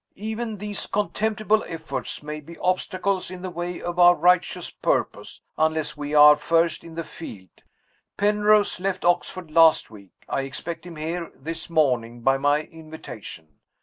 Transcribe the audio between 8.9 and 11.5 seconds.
Oxford last week. I expect him here